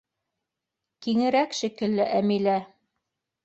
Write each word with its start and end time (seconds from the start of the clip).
—Киңерәк 1.07 1.55
шикелле, 1.59 2.11
Әмилә. 2.23 2.59